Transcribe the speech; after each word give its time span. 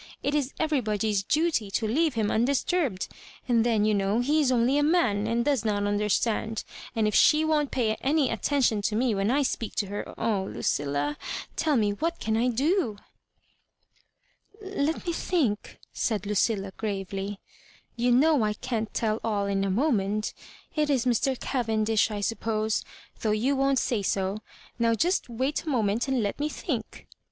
It 0.23 0.33
is 0.33 0.51
everybody's 0.59 1.21
duty 1.21 1.69
to 1.69 1.87
leave 1.87 2.15
liira 2.15 2.31
undisturbed; 2.31 3.07
and 3.47 3.63
then, 3.63 3.85
you 3.85 3.93
know, 3.93 4.19
he 4.19 4.41
is 4.41 4.51
only 4.51 4.79
a 4.79 4.81
man, 4.81 5.27
and 5.27 5.45
does 5.45 5.63
not 5.63 5.85
understand; 5.85 6.63
and 6.95 7.07
if 7.07 7.13
she 7.13 7.45
won't 7.45 7.69
pay 7.69 7.93
any 8.01 8.31
attention 8.31 8.81
to 8.81 8.95
me 8.95 9.13
when 9.13 9.29
I 9.29 9.43
speak 9.43 9.75
to 9.75 9.85
her, 9.89 10.11
oh, 10.19 10.43
Lucilla, 10.45 11.19
tell 11.55 11.77
me, 11.77 11.91
what 11.93 12.19
can 12.19 12.35
I 12.35 12.47
do 12.47 12.97
?"l4Bt 14.65 15.05
me 15.05 15.13
think," 15.13 15.77
said 15.93 16.25
Lucilla, 16.25 16.71
gravely. 16.77 17.39
You 17.95 18.09
Digitized 18.11 18.13
by 18.13 18.17
VjOOQIC 18.17 18.17
MISS 18.17 18.17
VUlRJOBSBAKKA. 18.17 18.21
91 18.21 18.21
know 18.39 18.43
I 18.43 18.53
can't 18.53 18.93
tell 18.95 19.19
all 19.23 19.45
in 19.45 19.63
a 19.63 19.69
moment 19.69 20.33
It 20.75 20.89
is 20.89 21.05
Mr. 21.05 21.39
Cavendish; 21.39 22.09
I 22.09 22.21
suppose, 22.21 22.83
though 23.19 23.29
you 23.29 23.55
won't 23.55 23.77
aay 23.77 24.03
so. 24.03 24.39
Now 24.79 24.95
just 24.95 25.29
wait 25.29 25.61
a 25.61 25.67
moment^ 25.67 26.07
and 26.07 26.23
let 26.23 26.39
me 26.39 26.49
think." 26.49 27.05